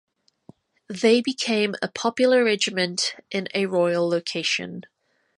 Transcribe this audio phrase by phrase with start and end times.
[0.89, 4.85] They became a popular regiment in a royal location.